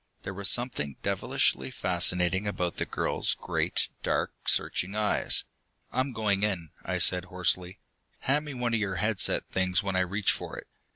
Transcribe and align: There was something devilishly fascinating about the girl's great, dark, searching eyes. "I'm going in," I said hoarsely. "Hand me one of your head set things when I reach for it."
There 0.23 0.33
was 0.33 0.49
something 0.49 0.95
devilishly 1.03 1.69
fascinating 1.69 2.47
about 2.47 2.77
the 2.77 2.87
girl's 2.87 3.35
great, 3.35 3.89
dark, 4.01 4.33
searching 4.49 4.95
eyes. 4.95 5.43
"I'm 5.91 6.11
going 6.11 6.41
in," 6.41 6.71
I 6.83 6.97
said 6.97 7.25
hoarsely. 7.25 7.77
"Hand 8.21 8.45
me 8.45 8.55
one 8.55 8.73
of 8.73 8.79
your 8.79 8.95
head 8.95 9.19
set 9.19 9.47
things 9.51 9.83
when 9.83 9.95
I 9.95 9.99
reach 9.99 10.31
for 10.31 10.57
it." 10.57 10.65